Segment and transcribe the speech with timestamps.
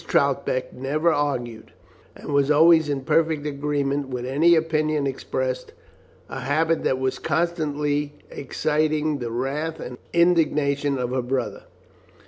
[0.07, 1.73] Troutbeck never argued,
[2.15, 5.73] and was always in perfect agreement with any opinion expressed,
[6.27, 11.65] a habit that was constantly exciting the wrath and indignation of her brother.